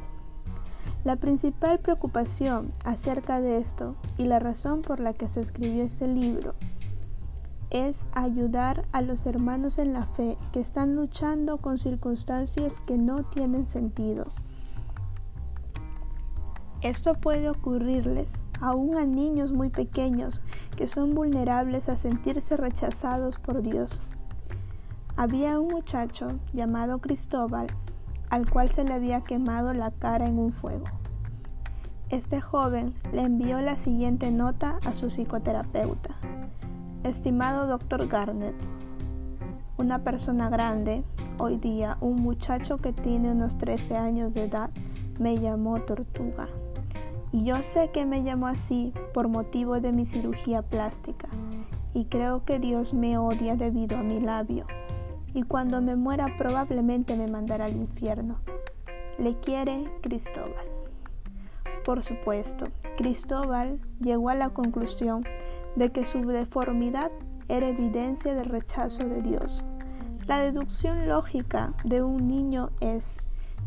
La 1.04 1.16
principal 1.16 1.80
preocupación 1.80 2.72
acerca 2.86 3.42
de 3.42 3.58
esto 3.58 3.96
y 4.18 4.26
la 4.26 4.40
razón 4.40 4.82
por 4.82 5.00
la 5.00 5.14
que 5.14 5.28
se 5.28 5.42
escribió 5.42 5.84
este 5.84 6.08
libro 6.08 6.54
es 7.72 8.06
ayudar 8.12 8.86
a 8.92 9.02
los 9.02 9.26
hermanos 9.26 9.80
en 9.80 9.94
la 9.94 10.06
fe 10.06 10.38
que 10.52 10.60
están 10.60 10.96
luchando 10.96 11.58
con 11.58 11.78
circunstancias 11.78 12.82
que 12.86 12.98
no 12.98 13.24
tienen 13.24 13.66
sentido. 13.66 14.26
Esto 16.82 17.16
puede 17.16 17.50
ocurrirles 17.50 18.44
aún 18.62 18.96
a 18.96 19.06
niños 19.06 19.52
muy 19.52 19.70
pequeños 19.70 20.42
que 20.78 20.88
son 20.88 21.14
vulnerables 21.14 21.90
a 21.90 21.98
sentirse 21.98 22.56
rechazados 22.56 23.40
por 23.40 23.62
Dios. 23.62 24.02
Había 25.18 25.60
un 25.60 25.68
muchacho 25.68 26.30
llamado 26.54 27.02
Cristóbal 27.02 27.68
al 28.32 28.50
cual 28.50 28.70
se 28.70 28.86
le 28.86 28.94
había 28.94 29.22
quemado 29.22 29.74
la 29.74 29.92
cara 29.92 30.26
en 30.26 30.40
un 30.40 30.54
fuego. 30.54 30.86
Este 32.10 32.42
joven 32.42 32.94
le 33.12 33.24
envió 33.24 33.62
la 33.62 33.76
siguiente 33.76 34.32
nota 34.32 34.80
a 34.86 34.94
su 34.94 35.10
psicoterapeuta. 35.10 36.16
Estimado 37.04 37.68
doctor 37.68 38.08
Garnett, 38.08 38.56
una 39.78 40.04
persona 40.04 40.50
grande, 40.50 41.04
hoy 41.40 41.58
día 41.58 41.98
un 42.00 42.18
muchacho 42.18 42.78
que 42.78 42.94
tiene 42.94 43.32
unos 43.32 43.58
13 43.58 43.98
años 43.98 44.34
de 44.34 44.44
edad, 44.44 44.72
me 45.20 45.38
llamó 45.38 45.82
tortuga. 45.82 46.48
Y 47.34 47.44
yo 47.44 47.64
sé 47.64 47.92
que 47.92 48.06
me 48.06 48.24
llamó 48.24 48.48
así 48.48 48.94
por 49.14 49.30
motivo 49.30 49.80
de 49.80 49.94
mi 49.94 50.06
cirugía 50.06 50.62
plástica. 50.62 51.30
Y 51.94 52.06
creo 52.06 52.44
que 52.44 52.60
Dios 52.60 52.94
me 52.94 53.18
odia 53.18 53.56
debido 53.56 53.98
a 53.98 54.04
mi 54.04 54.20
labio. 54.20 54.66
Y 55.34 55.44
cuando 55.44 55.82
me 55.82 55.96
muera 55.96 56.36
probablemente 56.38 57.16
me 57.16 57.28
mandará 57.28 57.66
al 57.66 57.78
infierno. 57.78 58.40
Le 59.18 59.40
quiere 59.40 59.86
Cristóbal. 60.02 60.66
Por 61.86 62.04
supuesto, 62.04 62.68
Cristóbal 62.98 63.80
llegó 64.00 64.30
a 64.30 64.36
la 64.36 64.50
conclusión 64.50 65.24
de 65.76 65.92
que 65.92 66.06
su 66.06 66.26
deformidad 66.26 67.12
era 67.48 67.70
evidencia 67.70 68.36
del 68.36 68.46
rechazo 68.46 69.08
de 69.08 69.22
Dios. 69.22 69.66
La 70.28 70.40
deducción 70.40 71.08
lógica 71.08 71.74
de 71.84 72.04
un 72.04 72.28
niño 72.28 72.70
es, 72.80 73.20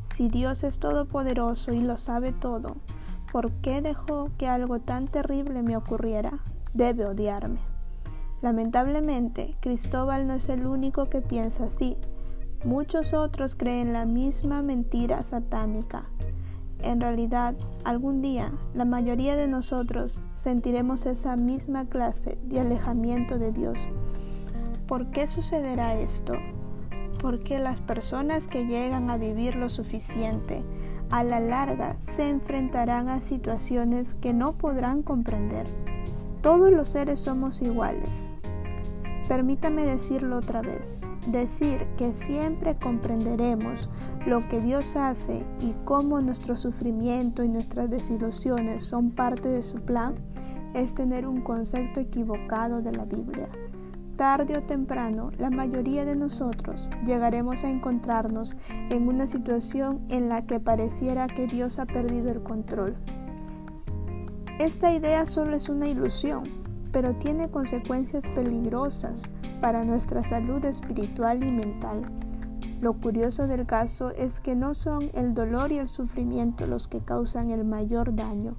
si 0.03 0.29
Dios 0.29 0.65
es 0.65 0.79
todopoderoso 0.79 1.73
y 1.73 1.81
lo 1.81 1.97
sabe 1.97 2.33
todo, 2.33 2.77
¿Por 3.35 3.51
qué 3.51 3.83
dejó 3.83 4.31
que 4.39 4.47
algo 4.47 4.79
tan 4.79 5.09
terrible 5.09 5.65
me 5.65 5.77
ocurriera? 5.77 6.39
Debe 6.73 7.05
odiarme. 7.05 7.59
Lamentablemente, 8.43 9.57
Cristóbal 9.59 10.29
no 10.29 10.35
es 10.35 10.49
el 10.49 10.67
único 10.67 11.11
que 11.11 11.21
piensa 11.21 11.65
así. 11.65 11.97
Muchos 12.65 13.13
otros 13.13 13.57
creen 13.57 13.93
la 13.93 14.07
misma 14.07 14.63
mentira 14.63 15.21
satánica. 15.25 16.09
En 16.81 17.01
realidad, 17.01 17.57
algún 17.83 18.23
día, 18.23 18.53
la 18.73 18.85
mayoría 18.85 19.35
de 19.35 19.49
nosotros 19.49 20.23
sentiremos 20.31 21.05
esa 21.05 21.37
misma 21.37 21.89
clase 21.89 22.39
de 22.45 22.61
alejamiento 22.61 23.37
de 23.39 23.51
Dios. 23.51 23.91
¿Por 24.87 25.11
qué 25.11 25.27
sucederá 25.27 25.99
esto? 25.99 26.35
Porque 27.21 27.59
las 27.59 27.81
personas 27.81 28.47
que 28.47 28.65
llegan 28.65 29.11
a 29.11 29.17
vivir 29.17 29.57
lo 29.57 29.71
suficiente 29.71 30.63
a 31.15 31.23
la 31.23 31.39
larga 31.39 31.97
se 32.01 32.29
enfrentarán 32.29 33.09
a 33.09 33.21
situaciones 33.21 34.17
que 34.17 34.33
no 34.33 34.59
podrán 34.59 35.05
comprender. 35.05 35.65
Todos 36.43 36.73
los 36.73 36.89
seres 36.89 37.21
somos 37.21 37.63
iguales. 37.63 38.29
Permítame 39.29 39.87
decirlo 39.87 40.39
otra 40.39 40.61
vez. 40.61 40.99
Decir 41.29 41.87
que 41.97 42.13
siempre 42.13 42.77
comprenderemos 42.81 43.91
lo 44.27 44.49
que 44.49 44.61
Dios 44.61 44.97
hace 44.97 45.47
y 45.61 45.77
cómo 45.85 46.21
nuestro 46.21 46.57
sufrimiento 46.57 47.45
y 47.45 47.49
nuestras 47.49 47.91
desilusiones 47.91 48.83
son 48.83 49.13
parte 49.13 49.49
de 49.49 49.63
su 49.63 49.77
plan 49.83 50.17
es 50.75 50.95
tener 50.95 51.29
un 51.29 51.43
concepto 51.43 52.01
equivocado 52.01 52.83
de 52.83 52.91
la 52.91 53.05
Biblia. 53.05 53.49
Tarde 54.17 54.57
o 54.57 54.63
temprano, 54.63 55.33
la 55.39 55.51
mayoría 55.51 56.05
de 56.05 56.15
nosotros 56.15 56.89
llegaremos 57.05 57.65
a 57.65 57.71
encontrarnos 57.71 58.57
en 58.71 59.09
una 59.09 59.27
situación 59.27 60.07
en 60.09 60.29
la 60.29 60.43
que 60.43 60.61
pareciera 60.61 61.27
que 61.27 61.49
Dios 61.49 61.81
ha 61.81 61.87
perdido 61.87 62.31
el 62.31 62.43
control. 62.45 62.97
Esta 64.61 64.95
idea 64.95 65.27
solo 65.27 65.57
es 65.57 65.69
una 65.69 65.89
ilusión, 65.89 66.45
pero 66.93 67.17
tiene 67.17 67.51
consecuencias 67.51 68.29
peligrosas 68.29 69.25
para 69.61 69.85
nuestra 69.85 70.23
salud 70.23 70.65
espiritual 70.65 71.43
y 71.43 71.51
mental. 71.51 72.05
Lo 72.81 72.93
curioso 72.93 73.49
del 73.49 73.67
caso 73.67 74.13
es 74.13 74.39
que 74.39 74.55
no 74.55 74.75
son 74.75 75.11
el 75.15 75.35
dolor 75.35 75.73
y 75.73 75.79
el 75.79 75.89
sufrimiento 75.89 76.69
los 76.69 76.87
que 76.87 77.01
causan 77.01 77.51
el 77.51 77.65
mayor 77.65 78.15
daño. 78.15 78.55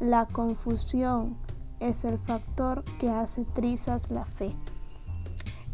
La 0.00 0.26
confusión 0.26 1.36
es 1.78 2.04
el 2.04 2.18
factor 2.18 2.82
que 2.98 3.08
hace 3.08 3.44
trizas 3.44 4.10
la 4.10 4.24
fe. 4.24 4.56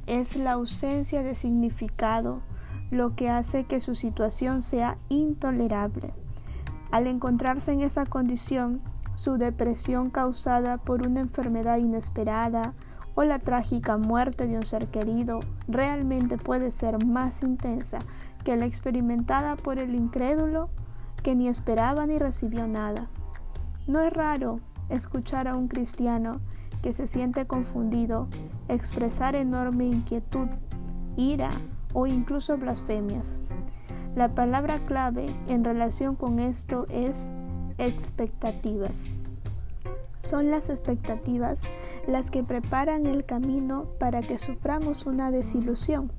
Es 0.07 0.37
la 0.37 0.53
ausencia 0.53 1.23
de 1.23 1.35
significado 1.35 2.43
lo 2.91 3.15
que 3.15 3.31
hace 3.31 3.65
que 3.65 3.81
su 3.81 3.95
situación 3.95 4.63
sea 4.63 4.99
intolerable. 5.09 6.13
Al 6.91 7.07
encontrarse 7.07 7.73
en 7.73 7.81
esa 7.81 8.05
condición, 8.05 8.81
su 9.15 9.39
depresión 9.39 10.11
causada 10.11 10.79
por 10.79 11.07
una 11.07 11.21
enfermedad 11.21 11.79
inesperada 11.79 12.75
o 13.15 13.25
la 13.25 13.39
trágica 13.39 13.99
muerte 13.99 14.47
de 14.47 14.59
un 14.59 14.67
ser 14.67 14.89
querido 14.89 15.41
realmente 15.69 16.39
puede 16.39 16.71
ser 16.71 17.05
más 17.05 17.43
intensa 17.43 17.99
que 18.45 18.57
la 18.57 18.67
experimentada 18.67 19.57
por 19.57 19.79
el 19.79 19.95
incrédulo 19.95 20.71
que 21.23 21.35
ni 21.37 21.49
esperaba 21.49 22.07
ni 22.07 22.19
recibió 22.19 22.67
nada. 22.67 23.09
No 23.87 24.01
es 24.01 24.13
raro 24.13 24.61
escuchar 24.89 25.49
a 25.49 25.57
un 25.57 25.69
cristiano 25.69 26.41
que 26.83 26.93
se 26.93 27.07
siente 27.07 27.47
confundido 27.47 28.29
expresar 28.75 29.35
enorme 29.35 29.87
inquietud, 29.87 30.49
ira 31.17 31.51
o 31.93 32.07
incluso 32.07 32.57
blasfemias. 32.57 33.41
La 34.15 34.29
palabra 34.35 34.85
clave 34.87 35.35
en 35.49 35.65
relación 35.65 36.17
con 36.17 36.39
esto 36.39 36.87
es 36.91 37.29
expectativas. 37.79 39.07
Son 40.21 40.51
las 40.51 40.69
expectativas 40.69 41.63
las 42.07 42.31
que 42.31 42.43
preparan 42.43 43.07
el 43.07 43.25
camino 43.25 43.87
para 43.99 44.23
que 44.23 44.39
suframos 44.39 45.07
una 45.07 45.31
desilusión. 45.31 46.13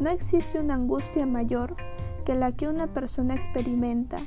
No 0.00 0.10
existe 0.10 0.58
una 0.58 0.74
angustia 0.74 1.26
mayor 1.26 1.76
que 2.24 2.34
la 2.34 2.52
que 2.52 2.68
una 2.68 2.92
persona 2.92 3.34
experimenta 3.34 4.18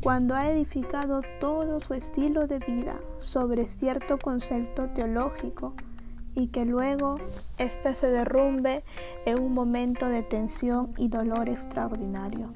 cuando 0.00 0.34
ha 0.34 0.48
edificado 0.48 1.22
todo 1.40 1.80
su 1.80 1.94
estilo 1.94 2.46
de 2.46 2.60
vida 2.60 2.96
sobre 3.18 3.66
cierto 3.66 4.18
concepto 4.18 4.88
teológico 4.90 5.74
y 6.38 6.46
que 6.46 6.64
luego 6.64 7.18
éste 7.58 7.94
se 7.94 8.06
derrumbe 8.06 8.84
en 9.26 9.40
un 9.40 9.52
momento 9.52 10.08
de 10.08 10.22
tensión 10.22 10.92
y 10.96 11.08
dolor 11.08 11.48
extraordinario. 11.48 12.50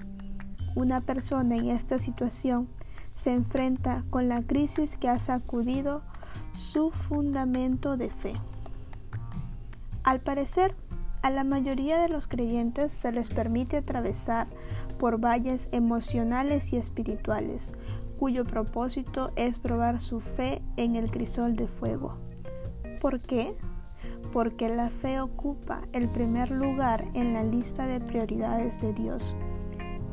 Una 0.76 1.00
persona 1.00 1.56
en 1.56 1.68
esta 1.68 1.98
situación 1.98 2.68
se 3.12 3.34
enfrenta 3.34 4.04
con 4.08 4.28
la 4.28 4.42
crisis 4.42 4.96
que 4.96 5.08
ha 5.08 5.18
sacudido 5.18 6.02
su 6.54 6.92
fundamento 6.92 7.96
de 7.96 8.08
fe. 8.08 8.34
Al 10.04 10.20
parecer, 10.20 10.76
a 11.22 11.30
la 11.30 11.42
mayoría 11.42 12.00
de 12.00 12.08
los 12.08 12.28
creyentes 12.28 12.92
se 12.92 13.10
les 13.10 13.30
permite 13.30 13.78
atravesar 13.78 14.46
por 15.00 15.18
valles 15.18 15.68
emocionales 15.72 16.72
y 16.72 16.76
espirituales, 16.76 17.72
cuyo 18.20 18.44
propósito 18.44 19.32
es 19.34 19.58
probar 19.58 19.98
su 19.98 20.20
fe 20.20 20.62
en 20.76 20.94
el 20.94 21.10
crisol 21.10 21.56
de 21.56 21.66
fuego. 21.66 22.16
¿Por 23.00 23.18
qué? 23.18 23.52
Porque 24.32 24.68
la 24.68 24.88
fe 24.88 25.20
ocupa 25.20 25.80
el 25.92 26.08
primer 26.08 26.50
lugar 26.50 27.04
en 27.14 27.34
la 27.34 27.44
lista 27.44 27.86
de 27.86 28.00
prioridades 28.00 28.80
de 28.80 28.92
Dios. 28.94 29.36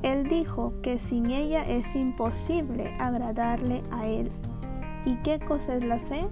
Él 0.03 0.27
dijo 0.29 0.73
que 0.81 0.99
sin 0.99 1.31
ella 1.31 1.67
es 1.67 1.95
imposible 1.95 2.91
agradarle 2.99 3.81
a 3.91 4.07
Él. 4.07 4.31
¿Y 5.05 5.15
qué 5.23 5.39
cosa 5.39 5.75
es 5.75 5.85
la 5.85 5.99
fe? 5.99 6.27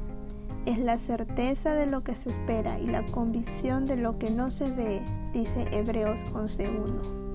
Es 0.65 0.77
la 0.77 0.97
certeza 0.97 1.73
de 1.73 1.85
lo 1.85 2.03
que 2.03 2.15
se 2.15 2.29
espera 2.29 2.79
y 2.79 2.87
la 2.87 3.05
convicción 3.05 3.85
de 3.85 3.97
lo 3.97 4.19
que 4.19 4.29
no 4.29 4.51
se 4.51 4.69
ve, 4.69 5.01
dice 5.33 5.65
Hebreos 5.71 6.25
11.1. 6.33 7.27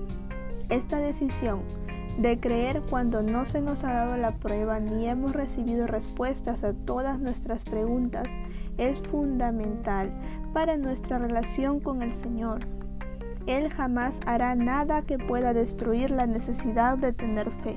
Esta 0.69 0.97
decisión 0.97 1.61
de 2.17 2.39
creer 2.39 2.81
cuando 2.89 3.23
no 3.23 3.43
se 3.45 3.61
nos 3.61 3.83
ha 3.83 3.93
dado 3.93 4.17
la 4.17 4.35
prueba 4.35 4.79
ni 4.79 5.07
hemos 5.07 5.33
recibido 5.33 5.87
respuestas 5.87 6.63
a 6.63 6.73
todas 6.73 7.19
nuestras 7.19 7.63
preguntas 7.63 8.27
es 8.77 8.99
fundamental 8.99 10.11
para 10.53 10.77
nuestra 10.77 11.17
relación 11.17 11.79
con 11.79 12.01
el 12.01 12.13
Señor. 12.13 12.59
Él 13.47 13.69
jamás 13.69 14.19
hará 14.25 14.55
nada 14.55 15.01
que 15.01 15.17
pueda 15.17 15.53
destruir 15.53 16.11
la 16.11 16.25
necesidad 16.25 16.97
de 16.97 17.11
tener 17.11 17.49
fe. 17.49 17.75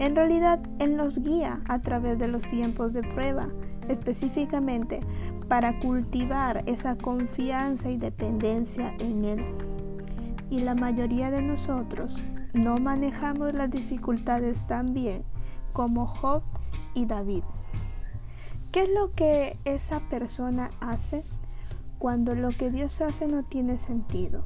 En 0.00 0.16
realidad, 0.16 0.58
Él 0.78 0.96
nos 0.96 1.20
guía 1.20 1.60
a 1.68 1.78
través 1.80 2.18
de 2.18 2.26
los 2.26 2.48
tiempos 2.48 2.92
de 2.92 3.02
prueba, 3.02 3.48
específicamente 3.88 5.00
para 5.48 5.78
cultivar 5.78 6.62
esa 6.66 6.96
confianza 6.96 7.90
y 7.90 7.98
dependencia 7.98 8.94
en 8.98 9.24
Él. 9.24 9.44
Y 10.48 10.60
la 10.60 10.74
mayoría 10.74 11.30
de 11.30 11.42
nosotros 11.42 12.22
no 12.54 12.78
manejamos 12.78 13.52
las 13.54 13.70
dificultades 13.70 14.66
tan 14.66 14.94
bien 14.94 15.22
como 15.72 16.06
Job 16.06 16.42
y 16.94 17.06
David. 17.06 17.44
¿Qué 18.72 18.84
es 18.84 18.90
lo 18.94 19.12
que 19.12 19.56
esa 19.64 20.00
persona 20.08 20.70
hace 20.80 21.22
cuando 22.00 22.34
lo 22.34 22.48
que 22.48 22.70
Dios 22.70 23.02
hace 23.02 23.26
no 23.26 23.44
tiene 23.44 23.76
sentido? 23.76 24.42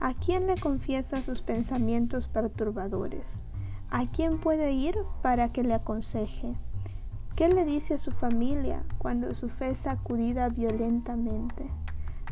¿A 0.00 0.14
quién 0.14 0.46
le 0.46 0.58
confiesa 0.58 1.22
sus 1.22 1.42
pensamientos 1.42 2.28
perturbadores? 2.28 3.40
¿A 3.90 4.06
quién 4.06 4.38
puede 4.38 4.72
ir 4.72 4.96
para 5.20 5.52
que 5.52 5.62
le 5.62 5.74
aconseje? 5.74 6.54
¿Qué 7.36 7.50
le 7.50 7.66
dice 7.66 7.94
a 7.94 7.98
su 7.98 8.10
familia 8.10 8.84
cuando 8.96 9.34
su 9.34 9.50
fe 9.50 9.72
es 9.72 9.80
sacudida 9.80 10.48
violentamente? 10.48 11.68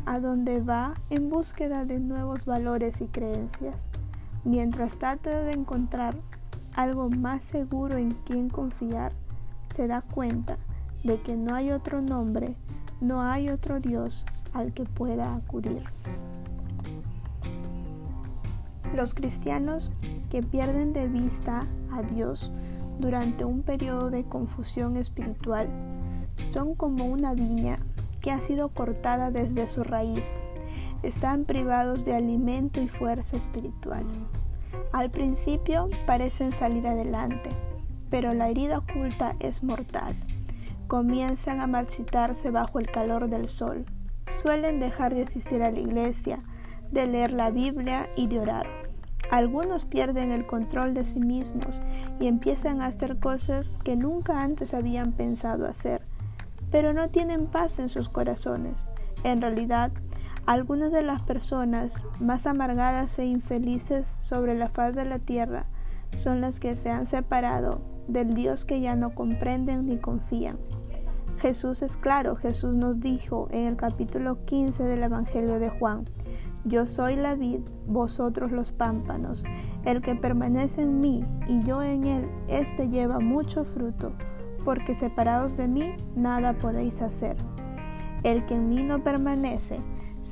¿A 0.06 0.20
dónde 0.20 0.60
va 0.60 0.94
en 1.10 1.28
búsqueda 1.28 1.84
de 1.84 2.00
nuevos 2.00 2.46
valores 2.46 3.02
y 3.02 3.08
creencias? 3.08 3.82
Mientras 4.42 4.96
trata 4.96 5.42
de 5.42 5.52
encontrar 5.52 6.16
algo 6.74 7.10
más 7.10 7.44
seguro 7.44 7.98
en 7.98 8.12
quien 8.12 8.48
confiar, 8.48 9.12
se 9.76 9.86
da 9.86 10.00
cuenta 10.00 10.56
de 11.04 11.18
que 11.18 11.36
no 11.36 11.54
hay 11.54 11.70
otro 11.70 12.02
nombre, 12.02 12.56
no 13.00 13.22
hay 13.22 13.48
otro 13.48 13.78
Dios 13.78 14.24
al 14.52 14.72
que 14.72 14.84
pueda 14.84 15.34
acudir. 15.34 15.82
Los 18.94 19.14
cristianos 19.14 19.92
que 20.30 20.42
pierden 20.42 20.92
de 20.92 21.06
vista 21.08 21.66
a 21.92 22.02
Dios 22.02 22.50
durante 22.98 23.44
un 23.44 23.62
periodo 23.62 24.10
de 24.10 24.24
confusión 24.24 24.96
espiritual 24.96 25.68
son 26.48 26.74
como 26.74 27.04
una 27.04 27.34
viña 27.34 27.78
que 28.20 28.30
ha 28.30 28.40
sido 28.40 28.70
cortada 28.70 29.30
desde 29.30 29.66
su 29.66 29.84
raíz. 29.84 30.24
Están 31.02 31.44
privados 31.44 32.04
de 32.04 32.14
alimento 32.14 32.80
y 32.80 32.88
fuerza 32.88 33.36
espiritual. 33.36 34.04
Al 34.92 35.10
principio 35.10 35.90
parecen 36.06 36.52
salir 36.52 36.86
adelante, 36.86 37.50
pero 38.08 38.32
la 38.32 38.48
herida 38.48 38.78
oculta 38.78 39.36
es 39.40 39.62
mortal 39.62 40.16
comienzan 40.86 41.60
a 41.60 41.66
marchitarse 41.66 42.50
bajo 42.50 42.78
el 42.78 42.90
calor 42.90 43.28
del 43.28 43.48
sol. 43.48 43.84
Suelen 44.38 44.80
dejar 44.80 45.14
de 45.14 45.22
asistir 45.22 45.62
a 45.62 45.70
la 45.70 45.78
iglesia, 45.78 46.40
de 46.90 47.06
leer 47.06 47.32
la 47.32 47.50
Biblia 47.50 48.08
y 48.16 48.28
de 48.28 48.40
orar. 48.40 48.66
Algunos 49.30 49.84
pierden 49.84 50.30
el 50.30 50.46
control 50.46 50.94
de 50.94 51.04
sí 51.04 51.20
mismos 51.20 51.80
y 52.20 52.28
empiezan 52.28 52.80
a 52.80 52.86
hacer 52.86 53.18
cosas 53.18 53.72
que 53.84 53.96
nunca 53.96 54.42
antes 54.42 54.72
habían 54.72 55.12
pensado 55.12 55.66
hacer, 55.66 56.02
pero 56.70 56.92
no 56.92 57.08
tienen 57.08 57.46
paz 57.48 57.78
en 57.78 57.88
sus 57.88 58.08
corazones. 58.08 58.86
En 59.24 59.40
realidad, 59.40 59.90
algunas 60.46 60.92
de 60.92 61.02
las 61.02 61.22
personas 61.22 62.04
más 62.20 62.46
amargadas 62.46 63.18
e 63.18 63.24
infelices 63.24 64.06
sobre 64.06 64.54
la 64.54 64.68
faz 64.68 64.94
de 64.94 65.04
la 65.04 65.18
tierra 65.18 65.66
son 66.16 66.40
las 66.40 66.60
que 66.60 66.76
se 66.76 66.90
han 66.90 67.04
separado 67.06 67.95
del 68.08 68.34
Dios 68.34 68.64
que 68.64 68.80
ya 68.80 68.96
no 68.96 69.14
comprenden 69.14 69.86
ni 69.86 69.98
confían. 69.98 70.56
Jesús 71.38 71.82
es 71.82 71.96
claro, 71.96 72.34
Jesús 72.34 72.74
nos 72.74 72.98
dijo 73.00 73.48
en 73.50 73.66
el 73.66 73.76
capítulo 73.76 74.44
15 74.44 74.84
del 74.84 75.02
Evangelio 75.02 75.58
de 75.58 75.68
Juan, 75.68 76.06
yo 76.64 76.86
soy 76.86 77.14
la 77.14 77.34
vid, 77.34 77.60
vosotros 77.86 78.50
los 78.50 78.72
pámpanos, 78.72 79.44
el 79.84 80.02
que 80.02 80.16
permanece 80.16 80.82
en 80.82 81.00
mí 81.00 81.24
y 81.46 81.62
yo 81.62 81.82
en 81.82 82.06
él, 82.06 82.28
éste 82.48 82.88
lleva 82.88 83.20
mucho 83.20 83.64
fruto, 83.64 84.12
porque 84.64 84.94
separados 84.94 85.56
de 85.56 85.68
mí 85.68 85.94
nada 86.16 86.54
podéis 86.54 87.02
hacer. 87.02 87.36
El 88.24 88.46
que 88.46 88.54
en 88.54 88.68
mí 88.68 88.82
no 88.82 89.04
permanece, 89.04 89.78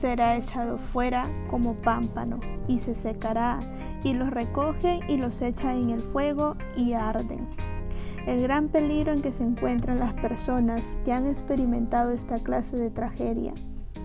será 0.00 0.36
echado 0.36 0.78
fuera 0.78 1.26
como 1.50 1.74
pámpano 1.74 2.40
y 2.68 2.78
se 2.78 2.94
secará, 2.94 3.60
y 4.02 4.12
los 4.12 4.30
recoge 4.30 5.00
y 5.08 5.16
los 5.16 5.40
echa 5.40 5.74
en 5.74 5.90
el 5.90 6.02
fuego 6.02 6.56
y 6.76 6.92
arden. 6.92 7.46
El 8.26 8.42
gran 8.42 8.68
peligro 8.68 9.12
en 9.12 9.22
que 9.22 9.32
se 9.32 9.44
encuentran 9.44 9.98
las 9.98 10.14
personas 10.14 10.98
que 11.04 11.12
han 11.12 11.26
experimentado 11.26 12.12
esta 12.12 12.42
clase 12.42 12.76
de 12.76 12.90
tragedia 12.90 13.52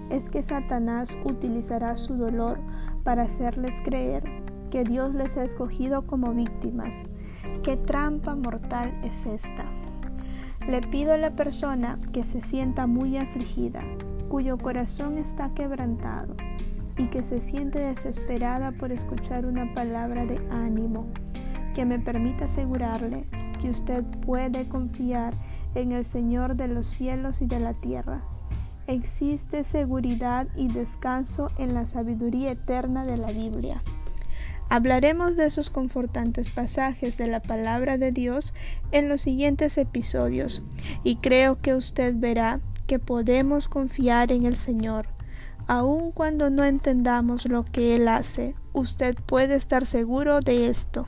es 0.10 0.30
que 0.30 0.44
Satanás 0.44 1.18
utilizará 1.24 1.96
su 1.96 2.16
dolor 2.16 2.60
para 3.04 3.24
hacerles 3.24 3.80
creer 3.82 4.24
que 4.72 4.84
Dios 4.84 5.16
les 5.16 5.38
ha 5.38 5.44
escogido 5.44 6.06
como 6.06 6.34
víctimas. 6.34 7.06
¿Qué 7.64 7.78
trampa 7.78 8.36
mortal 8.36 8.92
es 9.04 9.26
esta? 9.26 9.66
Le 10.68 10.82
pido 10.82 11.14
a 11.14 11.18
la 11.18 11.32
persona 11.32 11.98
que 12.12 12.24
se 12.24 12.42
sienta 12.42 12.88
muy 12.88 13.18
afligida, 13.18 13.84
cuyo 14.30 14.58
corazón 14.58 15.18
está 15.18 15.54
quebrantado, 15.54 16.36
y 16.98 17.08
que 17.08 17.24
se 17.24 17.42
siente 17.42 17.80
desesperada 17.80 18.72
por 18.72 18.92
escuchar 18.92 19.46
una 19.46 19.74
palabra 19.74 20.26
de 20.26 20.40
ánimo 20.52 21.08
que 21.74 21.86
me 21.86 22.00
permita 22.00 22.46
asegurarle 22.46 23.26
que 23.60 23.70
usted 23.70 24.04
puede 24.26 24.66
confiar 24.68 25.34
en 25.76 25.92
el 25.92 26.06
Señor 26.06 26.56
de 26.56 26.68
los 26.68 26.88
cielos 26.88 27.42
y 27.42 27.46
de 27.46 27.60
la 27.60 27.74
tierra. 27.74 28.22
Existe 28.88 29.64
seguridad 29.64 30.48
y 30.56 30.68
descanso 30.72 31.52
en 31.58 31.74
la 31.74 31.86
sabiduría 31.86 32.52
eterna 32.52 33.06
de 33.06 33.18
la 33.18 33.32
Biblia. 33.32 33.82
Hablaremos 34.70 35.36
de 35.36 35.46
esos 35.46 35.70
confortantes 35.70 36.52
pasajes 36.52 37.18
de 37.18 37.28
la 37.28 37.40
palabra 37.40 37.98
de 37.98 38.12
Dios 38.12 38.54
en 38.92 39.10
los 39.10 39.22
siguientes 39.22 39.78
episodios 39.80 40.64
y 41.04 41.16
creo 41.16 41.60
que 41.60 41.74
usted 41.74 42.16
verá 42.16 42.60
que 42.90 42.98
podemos 42.98 43.70
confiar 43.70 44.32
en 44.32 44.48
el 44.48 44.58
Señor. 44.58 45.06
Aun 45.68 46.12
cuando 46.12 46.50
no 46.50 46.64
entendamos 46.64 47.46
lo 47.46 47.64
que 47.64 47.96
Él 47.96 48.08
hace, 48.08 48.56
usted 48.74 49.16
puede 49.28 49.54
estar 49.54 49.86
seguro 49.86 50.40
de 50.40 50.70
esto. 50.70 51.06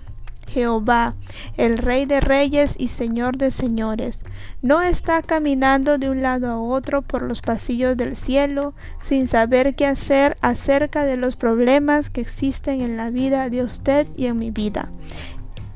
Jehová, 0.48 1.16
el 1.58 1.80
Rey 1.80 2.06
de 2.06 2.20
Reyes 2.22 2.76
y 2.78 2.90
Señor 2.90 3.38
de 3.38 3.50
Señores, 3.50 4.20
no 4.62 4.84
está 4.84 5.24
caminando 5.24 5.98
de 5.98 6.12
un 6.12 6.22
lado 6.22 6.52
a 6.52 6.62
otro 6.62 7.02
por 7.02 7.24
los 7.24 7.42
pasillos 7.42 7.98
del 7.98 8.16
cielo 8.16 8.76
sin 9.02 9.28
saber 9.28 9.76
qué 9.76 9.88
hacer 9.88 10.38
acerca 10.42 11.04
de 11.06 11.18
los 11.18 11.36
problemas 11.36 12.12
que 12.12 12.22
existen 12.22 12.82
en 12.82 12.96
la 12.96 13.10
vida 13.10 13.50
de 13.50 13.64
usted 13.64 14.08
y 14.16 14.28
en 14.28 14.38
mi 14.38 14.52
vida. 14.52 14.92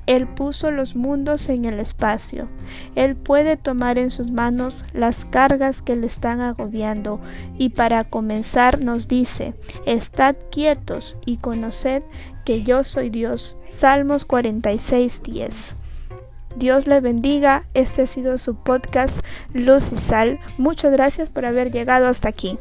Él 0.07 0.27
puso 0.27 0.71
los 0.71 0.95
mundos 0.95 1.49
en 1.49 1.65
el 1.65 1.79
espacio. 1.79 2.47
Él 2.95 3.15
puede 3.15 3.57
tomar 3.57 3.97
en 3.97 4.11
sus 4.11 4.31
manos 4.31 4.85
las 4.93 5.25
cargas 5.25 5.81
que 5.81 5.95
le 5.95 6.07
están 6.07 6.41
agobiando. 6.41 7.19
Y 7.57 7.69
para 7.69 8.03
comenzar 8.03 8.83
nos 8.83 9.07
dice, 9.07 9.55
estad 9.85 10.35
quietos 10.51 11.17
y 11.25 11.37
conoced 11.37 12.03
que 12.45 12.63
yo 12.63 12.83
soy 12.83 13.09
Dios. 13.09 13.57
Salmos 13.69 14.25
46, 14.25 15.23
10. 15.23 15.75
Dios 16.55 16.87
le 16.87 17.01
bendiga. 17.01 17.65
Este 17.73 18.03
ha 18.03 18.07
sido 18.07 18.37
su 18.37 18.55
podcast 18.55 19.19
Luz 19.53 19.91
y 19.91 19.97
Sal. 19.97 20.39
Muchas 20.57 20.91
gracias 20.91 21.29
por 21.29 21.45
haber 21.45 21.71
llegado 21.71 22.07
hasta 22.07 22.29
aquí. 22.29 22.57